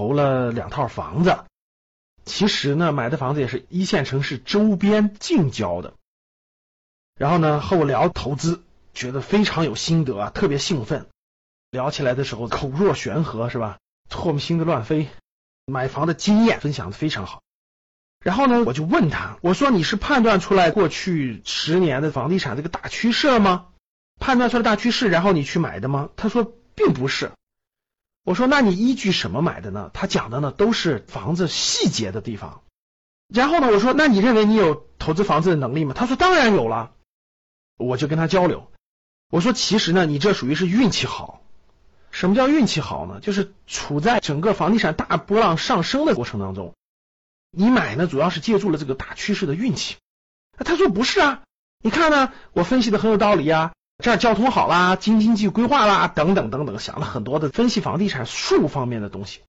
[0.00, 1.44] 投了两套房子，
[2.24, 5.92] 其实呢买的房子也是一线城市周边近郊的。
[7.18, 8.62] 然后呢和我聊投资，
[8.94, 11.06] 觉得非常有心得啊，特别兴奋。
[11.70, 13.76] 聊起来的时候口若悬河是吧？
[14.08, 15.10] 唾沫星子乱飞，
[15.66, 17.42] 买房的经验分享的非常好。
[18.24, 23.66] 然后呢我就问他，我说你是判断出来过去十年的房地产这个大趋势了吗？
[24.18, 26.08] 判断出来大趋势，然后你去买的吗？
[26.16, 27.32] 他说并不是。
[28.24, 29.90] 我说那你依据什么买的呢？
[29.94, 32.62] 他讲的呢都是房子细节的地方。
[33.28, 35.94] 然后呢我说那你认为你有投资房子的能力吗？
[35.94, 36.92] 他说当然有了。
[37.76, 38.70] 我就跟他交流，
[39.30, 41.40] 我说其实呢你这属于是运气好。
[42.10, 43.20] 什么叫运气好呢？
[43.20, 46.74] 就是处在整个房地产大波浪上升的过程当中，
[47.50, 49.96] 你买呢主要是借助了这个大趋势的运气。
[50.58, 51.42] 他说不是啊，
[51.82, 53.72] 你看呢我分析的很有道理啊。
[54.00, 59.40] 这儿交通好啦，京津冀规划啦，等等等等，想了很多的分析房地产术方面的东西，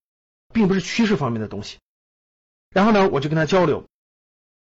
[0.53, 1.79] 并不是趋势方面的东西。
[2.69, 3.85] 然后呢，我就跟他交流，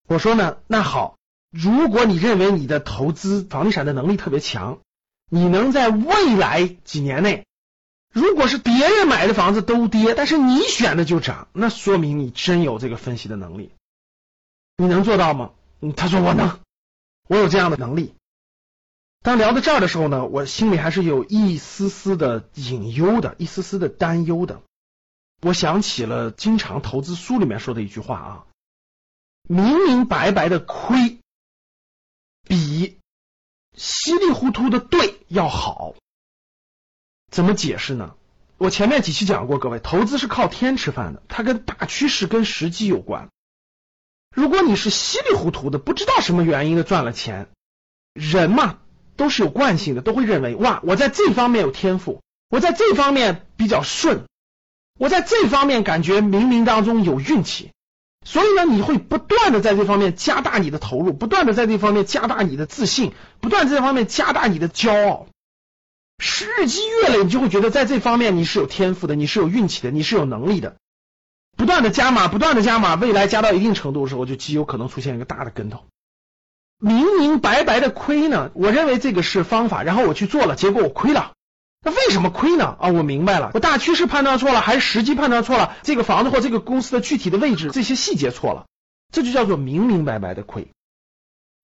[0.08, 1.18] 我说呢，那好，
[1.52, 4.80] 如果你认为你的投资房地产的能力特别强，
[5.30, 7.46] 你能在未来几年内，
[8.14, 13.72] 如果是别人买的房子都跌，但是你选的就涨，那说明你真有这个分析的能力。
[14.78, 15.52] 你能做到吗？
[15.96, 16.60] 他说我能，
[17.28, 18.14] 我有这样的能力。
[19.22, 24.62] 当聊到这儿的时候呢，我心里还是有一丝丝的隐忧的，一丝丝的担忧的。
[25.42, 28.46] 我想起了经常投资书里面说的一句话啊：
[29.44, 31.20] 明明白白的亏，
[32.44, 32.98] 比
[33.76, 35.96] 稀里糊涂的对要好。
[37.30, 38.16] 怎么解释呢？
[38.58, 43.30] 我前面几期讲过，各位，投资是靠天吃饭的，它跟大趋势、跟时机有关。
[44.34, 47.50] 如果你是稀里糊涂的，不知道什么原因的赚了钱，
[48.14, 48.80] 人嘛。
[49.20, 54.24] 都是有惯性的，都会认为哇，我在这方面有天赋，我在这方面比较顺，
[54.98, 57.72] 我在这方面感觉冥冥当中有运气，
[58.26, 65.28] 所以呢，你会不断的在这方面加大你的投入，不断的在这方面加大你的自信，不断在这方面加大你的骄傲，
[66.18, 70.78] 日积月累，你就会觉得在这方面你是有天赋的，你是有运气的，你是有能力的，
[71.58, 75.84] 不断的加码，不断的加码，未来加到一定程度的时候，就极有可能出现一个大的跟头。
[76.80, 81.34] 明明白白的亏呢，我认为这个是方法，然后我去做了，结果我亏了。
[81.82, 82.78] 那为什么亏呢？
[82.80, 85.76] 啊，我明白了，我大趋势判断错了，还是时机判断错了？
[85.84, 88.66] 这个房子或这个公司的具体的位置，这些细节错了，
[89.12, 90.70] 这就叫做明明白白的亏。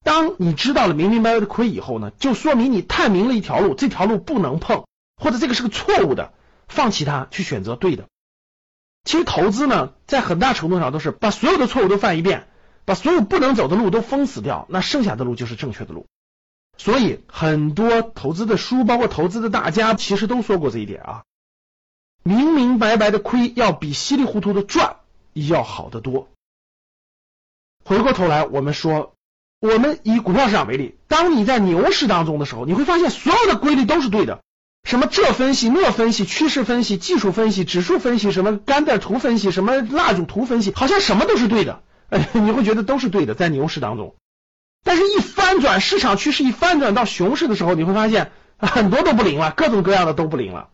[0.04, 6.34] 当你知道了明明白白的亏以后呢，就说明你探明了一条路，这条路不能碰，或者这个是个错误的，
[6.68, 8.06] 放弃它，去选择对的。
[9.06, 12.48] 其实投资呢，在很大程度上都是把所有的错误都犯一遍。
[12.85, 16.06] 把所有不能走的路都封死掉，那剩下的路就是正确的路。
[16.78, 21.24] 所以很多投资的书，包括投资的大家，其实都说过这一点啊。
[22.22, 24.97] 明明白白的亏，要比稀里糊涂的赚
[25.34, 26.28] 要好得多。
[27.84, 29.13] 回过头来，我们说，
[29.59, 34.41] 我们以股票市场为例，当你在牛市当中的时候，你会发现所有的规律都是对的。
[34.84, 41.81] 什么这分析那分析，趋势分析、技术分析、指数分析，什么甘带图分析，什么蜡烛图分析，好像什么都是对的。
[42.34, 44.16] 你会觉得都是对的，在牛市当中，
[44.84, 50.70] 但是一翻转市场趋势，一翻转到熊市的时候，你会发现很多都不灵了，各种各样的都不灵了。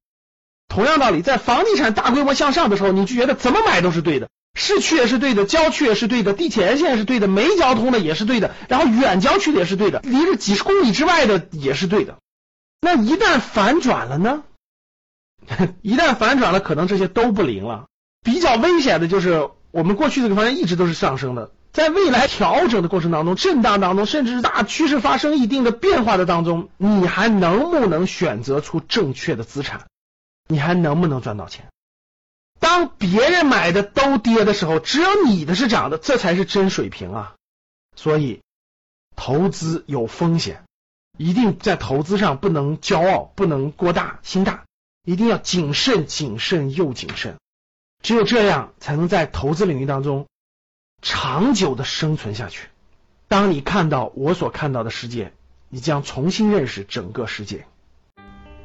[0.67, 12.17] 同样道理，在房地产大规模向上的时候，你就觉得怎么买都是对的，市区也是对的，郊区也是对的，地铁沿线是对的，没交通的也是对的，然后远郊区的也是对的，离着几十公里之外的也是对的。
[12.81, 14.43] 那一旦反转了呢？
[15.81, 17.87] 一旦反转了，可能这些都不灵了。
[18.23, 19.49] 比较危险的就是。
[19.71, 29.87] 我们过去这个方向一直都是上升的，在未来调整的过程当中、震荡当中，甚至是大趋势发生一定的变化的当中，你还能不能选择出正确的资产？
[30.47, 31.67] 你还能不能赚到钱？
[32.59, 37.35] 当别人买的都跌的时候，只有你的是涨的，这才是真水平啊！
[37.95, 38.41] 所以，
[39.15, 40.63] 投资有风险，
[41.17, 44.65] 一定在投资上不能骄傲，不能过大心大，
[45.03, 47.37] 一定要谨慎、谨慎又谨慎。
[48.01, 50.25] 只有这样，才能在投资领域当中
[51.01, 52.67] 长久的生存下去。
[53.27, 55.31] 当你看到我所看到的世界，
[55.69, 57.65] 你将重新认识整个世界。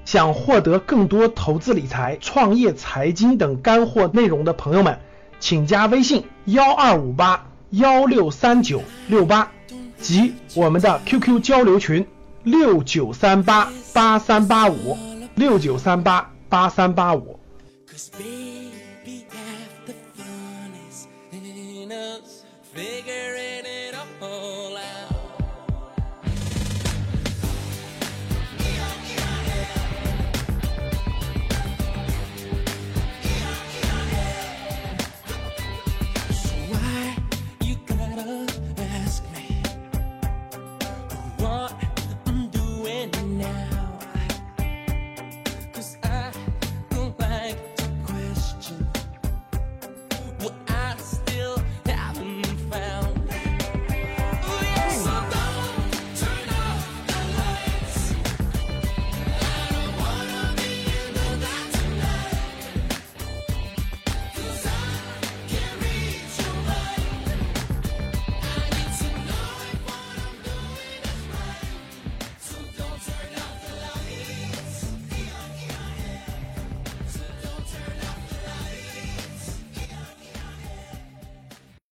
[0.05, 5.01] 想获得更多投资理财、创业财经等干货内容的朋友们，
[5.41, 9.53] 请加微信幺二五八幺六三九六八
[9.99, 12.07] 及我们的 QQ 交流群
[12.43, 14.97] 六九三八八三八五
[15.35, 17.39] 六九三八八三八五。